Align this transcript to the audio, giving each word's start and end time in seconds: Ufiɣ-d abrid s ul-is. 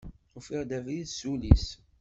Ufiɣ-d 0.37 0.71
abrid 0.77 1.07
s 1.17 1.19
ul-is. 1.31 1.65